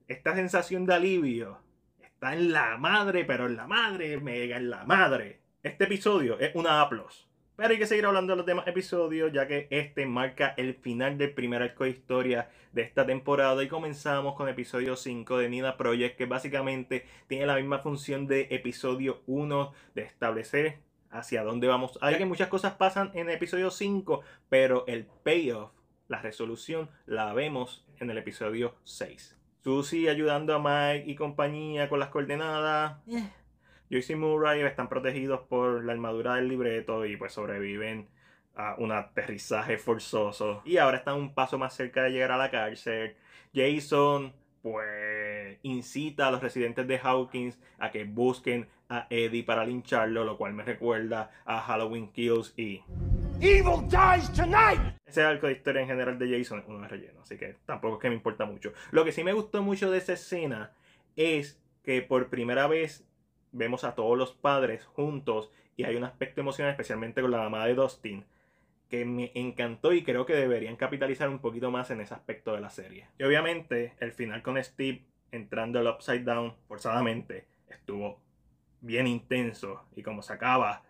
esta 0.07 0.35
sensación 0.35 0.85
de 0.85 0.95
alivio 0.95 1.59
está 2.01 2.33
en 2.33 2.51
la 2.51 2.77
madre, 2.77 3.23
pero 3.23 3.45
en 3.45 3.55
la 3.55 3.67
madre, 3.67 4.19
mega 4.19 4.57
en 4.57 4.69
la 4.69 4.83
madre. 4.83 5.41
Este 5.61 5.85
episodio 5.85 6.39
es 6.39 6.55
una 6.55 6.81
A+. 6.81 6.89
Pero 7.55 7.69
hay 7.69 7.79
que 7.79 7.87
seguir 7.87 8.05
hablando 8.05 8.33
de 8.33 8.37
los 8.37 8.45
demás 8.45 8.67
episodios, 8.67 9.31
ya 9.31 9.47
que 9.47 9.67
este 9.69 10.05
marca 10.05 10.53
el 10.57 10.75
final 10.75 11.17
del 11.17 11.33
primer 11.33 11.61
arco 11.61 11.85
de 11.85 11.91
historia 11.91 12.49
de 12.73 12.81
esta 12.81 13.05
temporada. 13.05 13.63
Y 13.63 13.69
comenzamos 13.69 14.35
con 14.35 14.49
episodio 14.49 14.97
5 14.97 15.37
de 15.37 15.49
Nina 15.49 15.77
Project, 15.77 16.17
que 16.17 16.25
básicamente 16.25 17.05
tiene 17.27 17.45
la 17.45 17.55
misma 17.55 17.79
función 17.79 18.27
de 18.27 18.47
episodio 18.51 19.21
1, 19.27 19.71
de 19.95 20.01
establecer 20.01 20.79
hacia 21.11 21.43
dónde 21.43 21.67
vamos. 21.67 21.97
Hay 22.01 22.17
que 22.17 22.25
muchas 22.25 22.49
cosas 22.49 22.73
pasan 22.73 23.11
en 23.13 23.29
episodio 23.29 23.71
5, 23.71 24.21
pero 24.49 24.85
el 24.87 25.05
payoff, 25.05 25.71
la 26.09 26.21
resolución, 26.21 26.89
la 27.05 27.33
vemos 27.33 27.87
en 27.99 28.09
el 28.09 28.17
episodio 28.17 28.75
6. 28.83 29.37
Susie 29.63 30.09
ayudando 30.09 30.53
a 30.53 30.59
Mike 30.59 31.09
y 31.09 31.15
compañía 31.15 31.87
con 31.87 31.99
las 31.99 32.09
coordenadas. 32.09 32.97
Eh. 33.07 33.29
Joyce 33.89 34.13
y 34.13 34.15
Murray 34.15 34.61
están 34.61 34.89
protegidos 34.89 35.41
por 35.41 35.83
la 35.83 35.93
armadura 35.93 36.35
del 36.35 36.47
libreto 36.47 37.05
y 37.05 37.17
pues 37.17 37.33
sobreviven 37.33 38.07
a 38.55 38.75
un 38.77 38.91
aterrizaje 38.91 39.77
forzoso. 39.77 40.61
Y 40.65 40.77
ahora 40.77 40.97
están 40.97 41.15
un 41.15 41.33
paso 41.33 41.57
más 41.57 41.75
cerca 41.75 42.03
de 42.03 42.11
llegar 42.11 42.31
a 42.31 42.37
la 42.37 42.51
cárcel. 42.51 43.15
Jason 43.53 44.33
pues 44.61 45.59
incita 45.61 46.27
a 46.27 46.31
los 46.31 46.41
residentes 46.41 46.87
de 46.87 46.99
Hawkins 47.01 47.59
a 47.77 47.91
que 47.91 48.03
busquen 48.03 48.67
a 48.89 49.05
Eddie 49.09 49.43
para 49.43 49.65
lincharlo, 49.65 50.23
lo 50.23 50.37
cual 50.37 50.53
me 50.53 50.63
recuerda 50.63 51.29
a 51.45 51.61
Halloween 51.61 52.11
Kills 52.11 52.53
y 52.57 52.81
Evil 53.41 53.87
dies 53.89 54.31
tonight. 54.33 54.79
Ese 55.05 55.21
arco 55.21 55.47
de 55.47 55.53
historia 55.53 55.81
en 55.81 55.87
general 55.87 56.17
de 56.17 56.37
Jason 56.37 56.59
es 56.59 56.65
uno 56.67 56.79
de 56.79 56.87
relleno, 56.87 57.21
así 57.21 57.37
que 57.37 57.57
tampoco 57.65 57.95
es 57.95 58.01
que 58.01 58.09
me 58.09 58.15
importa 58.15 58.45
mucho. 58.45 58.71
Lo 58.91 59.03
que 59.03 59.11
sí 59.11 59.23
me 59.23 59.33
gustó 59.33 59.61
mucho 59.61 59.91
de 59.91 59.97
esa 59.97 60.13
escena 60.13 60.71
es 61.15 61.61
que 61.83 62.01
por 62.01 62.29
primera 62.29 62.65
vez 62.67 63.05
vemos 63.55 63.83
a 63.83 63.95
todos 63.95 64.17
los 64.17 64.33
padres 64.33 64.85
juntos 64.85 65.49
y 65.77 65.83
hay 65.83 65.95
un 65.95 66.03
aspecto 66.03 66.41
emocional, 66.41 66.71
especialmente 66.71 67.21
con 67.21 67.31
la 67.31 67.37
mamá 67.37 67.65
de 67.65 67.75
Dustin, 67.75 68.25
que 68.89 69.05
me 69.05 69.31
encantó 69.33 69.93
y 69.93 70.03
creo 70.03 70.25
que 70.25 70.35
deberían 70.35 70.75
capitalizar 70.75 71.29
un 71.29 71.39
poquito 71.39 71.71
más 71.71 71.89
en 71.91 72.01
ese 72.01 72.13
aspecto 72.13 72.53
de 72.53 72.61
la 72.61 72.69
serie. 72.69 73.07
Y 73.17 73.23
obviamente 73.23 73.93
el 73.99 74.11
final 74.11 74.43
con 74.43 74.61
Steve 74.63 75.03
entrando 75.31 75.79
al 75.79 75.87
Upside 75.87 76.23
Down 76.23 76.53
forzadamente 76.67 77.45
estuvo 77.67 78.19
bien 78.81 79.07
intenso 79.07 79.85
y 79.95 80.03
como 80.03 80.21
se 80.21 80.33
acaba 80.33 80.83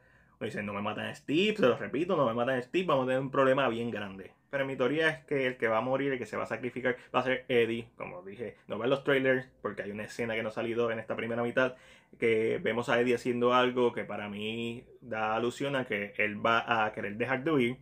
dicen, 0.46 0.66
no 0.66 0.74
me 0.74 0.82
matan 0.82 1.08
a 1.08 1.16
Steve, 1.16 1.56
se 1.56 1.64
lo 1.64 1.78
repito, 1.78 2.16
no 2.16 2.26
me 2.26 2.34
matan 2.34 2.58
a 2.60 2.62
Steve, 2.62 2.86
vamos 2.86 3.06
a 3.06 3.08
tener 3.08 3.22
un 3.22 3.32
problema 3.32 3.68
bien 3.70 3.92
grande. 3.92 4.32
Pero 4.50 4.66
mi 4.66 4.76
teoría 4.78 5.10
es 5.10 5.26
que 5.26 5.48
el 5.48 5.58
que 5.58 5.68
va 5.68 5.80
a 5.80 5.82
morir, 5.82 6.14
el 6.14 6.20
que 6.20 6.26
se 6.26 6.38
va 6.38 6.44
a 6.44 6.48
sacrificar, 6.48 6.96
va 7.14 7.20
a 7.20 7.24
ser 7.24 7.46
Eddie. 7.50 7.90
Como 7.98 8.22
dije, 8.22 8.56
no 8.68 8.78
ven 8.78 8.90
los 8.90 9.04
trailers, 9.04 9.48
porque 9.62 9.82
hay 9.82 9.92
una 9.92 10.04
escena 10.04 10.34
que 10.34 10.44
no 10.44 10.50
ha 10.50 10.54
salido 10.54 10.92
en 10.92 11.00
esta 11.00 11.16
primera 11.16 11.44
mitad, 11.44 11.76
que 12.18 12.60
vemos 12.62 12.90
a 12.90 13.00
Eddie 13.00 13.16
haciendo 13.16 13.54
algo 13.54 13.94
que 13.94 14.04
para 14.04 14.30
mí 14.30 14.86
da 15.02 15.36
alusión 15.36 15.76
a 15.76 15.86
que 15.86 16.14
él 16.18 16.44
va 16.44 16.86
a 16.86 16.94
querer 16.94 17.18
dejar 17.18 17.44
de 17.44 17.52
huir, 17.52 17.78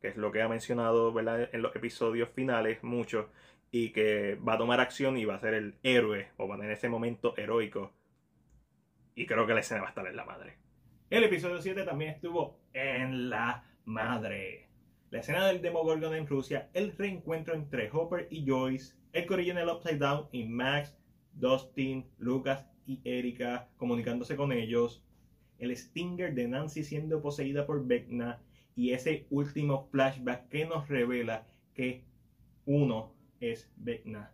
que 0.00 0.08
es 0.08 0.16
lo 0.16 0.32
que 0.32 0.42
ha 0.42 0.48
mencionado 0.48 1.12
¿verdad? 1.12 1.48
en 1.52 1.62
los 1.62 1.74
episodios 1.76 2.28
finales 2.30 2.82
mucho, 2.82 3.30
y 3.70 3.90
que 3.90 4.36
va 4.36 4.54
a 4.54 4.58
tomar 4.58 4.80
acción 4.80 5.16
y 5.16 5.24
va 5.24 5.34
a 5.34 5.40
ser 5.40 5.54
el 5.54 5.74
héroe, 5.82 6.28
o 6.36 6.48
va 6.48 6.54
a 6.54 6.58
tener 6.58 6.72
ese 6.72 6.88
momento 6.88 7.34
heroico. 7.36 7.92
Y 9.14 9.26
creo 9.26 9.46
que 9.46 9.54
la 9.54 9.60
escena 9.60 9.80
va 9.80 9.86
a 9.86 9.90
estar 9.90 10.06
en 10.06 10.16
la 10.16 10.24
madre. 10.24 10.58
El 11.08 11.24
episodio 11.24 11.60
7 11.60 11.84
también 11.84 12.10
estuvo 12.10 12.58
en 12.72 13.30
la 13.30 13.64
madre. 13.84 14.68
La 15.10 15.20
escena 15.20 15.46
del 15.46 15.62
Demogorgon 15.62 16.14
en 16.14 16.26
Rusia, 16.26 16.68
el 16.74 16.92
reencuentro 16.92 17.54
entre 17.54 17.90
Hopper 17.92 18.26
y 18.30 18.44
Joyce, 18.46 18.94
el 19.12 19.26
corillo 19.26 19.52
en 19.52 19.58
el 19.58 19.68
Upside 19.68 19.98
Down 19.98 20.28
y 20.32 20.44
Max, 20.44 20.96
Dustin, 21.32 22.10
Lucas 22.18 22.66
y 22.86 23.00
Erika 23.04 23.68
comunicándose 23.76 24.36
con 24.36 24.52
ellos, 24.52 25.02
el 25.58 25.76
Stinger 25.76 26.34
de 26.34 26.48
Nancy 26.48 26.84
siendo 26.84 27.20
poseída 27.20 27.66
por 27.66 27.86
Vecna 27.86 28.40
y 28.74 28.92
ese 28.92 29.26
último 29.30 29.88
flashback 29.90 30.48
que 30.48 30.66
nos 30.66 30.88
revela 30.88 31.46
que 31.74 32.04
uno 32.66 33.14
es 33.40 33.70
Vecna. 33.76 34.32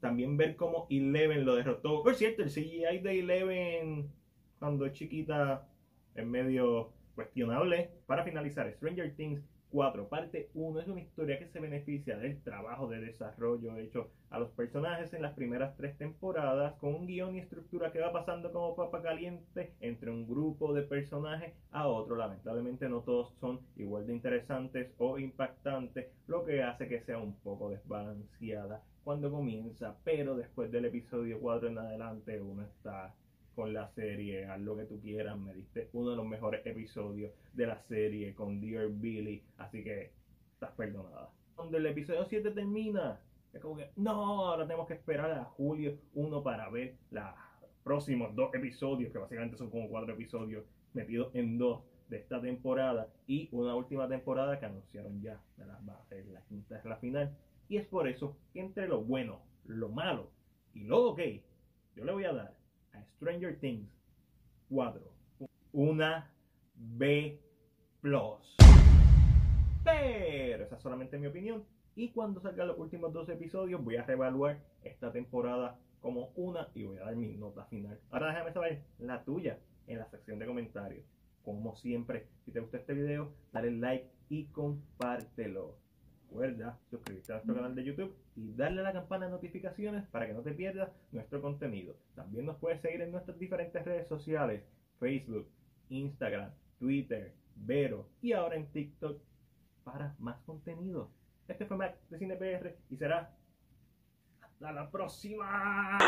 También 0.00 0.36
ver 0.36 0.56
cómo 0.56 0.86
Eleven 0.90 1.44
lo 1.44 1.54
derrotó. 1.54 2.02
Por 2.02 2.14
cierto, 2.14 2.42
el 2.42 2.50
CGI 2.50 2.98
de 2.98 3.20
Eleven 3.20 4.10
cuando 4.58 4.86
es 4.86 4.92
chiquita 4.92 5.68
es 6.14 6.26
medio 6.26 6.92
cuestionable. 7.14 7.90
Para 8.06 8.24
finalizar, 8.24 8.70
Stranger 8.72 9.14
Things 9.14 9.42
4, 9.74 10.08
parte 10.08 10.50
1, 10.54 10.80
es 10.80 10.86
una 10.86 11.00
historia 11.00 11.36
que 11.36 11.48
se 11.48 11.58
beneficia 11.58 12.16
del 12.16 12.40
trabajo 12.44 12.86
de 12.86 13.00
desarrollo 13.00 13.76
hecho 13.76 14.08
a 14.30 14.38
los 14.38 14.50
personajes 14.50 15.12
en 15.12 15.22
las 15.22 15.34
primeras 15.34 15.76
tres 15.76 15.98
temporadas, 15.98 16.74
con 16.74 16.94
un 16.94 17.08
guion 17.08 17.34
y 17.34 17.40
estructura 17.40 17.90
que 17.90 17.98
va 17.98 18.12
pasando 18.12 18.52
como 18.52 18.76
papa 18.76 19.02
caliente 19.02 19.74
entre 19.80 20.12
un 20.12 20.28
grupo 20.28 20.72
de 20.72 20.82
personajes 20.82 21.54
a 21.72 21.88
otro. 21.88 22.14
Lamentablemente 22.14 22.88
no 22.88 23.00
todos 23.00 23.34
son 23.40 23.62
igual 23.74 24.06
de 24.06 24.14
interesantes 24.14 24.92
o 24.98 25.18
impactantes, 25.18 26.06
lo 26.28 26.44
que 26.44 26.62
hace 26.62 26.86
que 26.86 27.00
sea 27.00 27.18
un 27.18 27.34
poco 27.40 27.70
desbalanceada 27.70 28.80
cuando 29.02 29.28
comienza, 29.32 29.96
pero 30.04 30.36
después 30.36 30.70
del 30.70 30.84
episodio 30.84 31.40
4 31.40 31.70
en 31.70 31.78
adelante 31.78 32.40
uno 32.40 32.62
está 32.62 33.12
con 33.54 33.72
la 33.72 33.88
serie, 33.88 34.46
haz 34.46 34.60
lo 34.60 34.76
que 34.76 34.84
tú 34.84 35.00
quieras, 35.00 35.38
me 35.38 35.54
diste 35.54 35.88
uno 35.92 36.10
de 36.10 36.16
los 36.16 36.26
mejores 36.26 36.64
episodios 36.66 37.32
de 37.52 37.66
la 37.66 37.78
serie 37.82 38.34
con 38.34 38.60
Dear 38.60 38.88
Billy, 38.88 39.42
así 39.58 39.82
que 39.82 40.12
estás 40.52 40.72
perdonada. 40.72 41.30
Cuando 41.54 41.78
el 41.78 41.86
episodio 41.86 42.24
7 42.24 42.50
termina, 42.50 43.20
es 43.52 43.60
como 43.60 43.76
que, 43.76 43.90
no, 43.96 44.46
ahora 44.46 44.66
tenemos 44.66 44.88
que 44.88 44.94
esperar 44.94 45.30
a 45.32 45.44
julio 45.44 45.98
1 46.14 46.42
para 46.42 46.68
ver 46.68 46.96
los 47.10 47.24
próximos 47.84 48.34
dos 48.34 48.52
episodios, 48.54 49.12
que 49.12 49.18
básicamente 49.18 49.56
son 49.56 49.70
como 49.70 49.88
cuatro 49.88 50.14
episodios 50.14 50.64
metidos 50.94 51.34
en 51.34 51.58
dos 51.58 51.82
de 52.08 52.18
esta 52.18 52.40
temporada 52.40 53.08
y 53.26 53.48
una 53.52 53.74
última 53.74 54.08
temporada 54.08 54.58
que 54.58 54.66
anunciaron 54.66 55.20
ya, 55.22 55.40
de 55.56 55.66
la, 55.66 56.42
quinta 56.48 56.78
es 56.78 56.84
la 56.84 56.96
final. 56.96 57.36
Y 57.68 57.76
es 57.76 57.86
por 57.86 58.08
eso 58.08 58.36
que 58.52 58.60
entre 58.60 58.88
lo 58.88 59.02
bueno, 59.02 59.40
lo 59.66 59.88
malo 59.88 60.30
y 60.74 60.84
lo 60.84 61.10
ok, 61.10 61.20
yo 61.96 62.04
le 62.04 62.12
voy 62.12 62.24
a 62.24 62.32
dar 62.32 62.54
Stranger 63.16 63.58
Things 63.58 63.88
4. 64.70 65.00
Una 65.72 66.30
B. 66.74 67.40
Pero 69.84 70.64
esa 70.64 70.76
es 70.76 70.82
solamente 70.82 71.18
mi 71.18 71.26
opinión. 71.26 71.64
Y 71.96 72.10
cuando 72.10 72.40
salgan 72.40 72.68
los 72.68 72.78
últimos 72.78 73.12
dos 73.12 73.28
episodios, 73.28 73.82
voy 73.82 73.96
a 73.96 74.02
reevaluar 74.02 74.58
esta 74.82 75.12
temporada 75.12 75.78
como 76.00 76.32
una 76.34 76.68
y 76.74 76.84
voy 76.84 76.98
a 76.98 77.04
dar 77.04 77.16
mi 77.16 77.34
nota 77.36 77.64
final. 77.66 77.98
Ahora 78.10 78.28
déjame 78.28 78.52
saber 78.52 78.82
la 78.98 79.24
tuya 79.24 79.58
en 79.86 79.98
la 79.98 80.10
sección 80.10 80.38
de 80.38 80.46
comentarios. 80.46 81.04
Como 81.44 81.76
siempre, 81.76 82.26
si 82.44 82.52
te 82.52 82.60
gustó 82.60 82.76
este 82.76 82.94
video, 82.94 83.32
dale 83.52 83.70
like 83.70 84.10
y 84.28 84.46
compártelo. 84.46 85.78
Recuerda 86.28 86.78
suscribirte 86.90 87.32
a 87.32 87.36
nuestro 87.36 87.54
canal 87.54 87.74
de 87.74 87.84
YouTube 87.84 88.14
y 88.36 88.52
darle 88.54 88.80
a 88.80 88.84
la 88.84 88.92
campana 88.92 89.26
de 89.26 89.32
notificaciones 89.32 90.04
para 90.08 90.26
que 90.26 90.32
no 90.32 90.42
te 90.42 90.52
pierdas 90.52 90.90
nuestro 91.12 91.40
contenido. 91.40 91.96
También 92.14 92.46
nos 92.46 92.56
puedes 92.56 92.80
seguir 92.80 93.00
en 93.02 93.12
nuestras 93.12 93.38
diferentes 93.38 93.84
redes 93.84 94.08
sociales, 94.08 94.62
Facebook, 94.98 95.48
Instagram, 95.88 96.50
Twitter, 96.78 97.32
Vero 97.56 98.08
y 98.20 98.32
ahora 98.32 98.56
en 98.56 98.66
TikTok 98.66 99.20
para 99.84 100.14
más 100.18 100.40
contenido. 100.42 101.10
Este 101.46 101.66
fue 101.66 101.76
Mac 101.76 101.96
de 102.10 102.18
CinePR 102.18 102.76
y 102.90 102.96
será 102.96 103.36
hasta 104.40 104.72
la 104.72 104.90
próxima. 104.90 105.98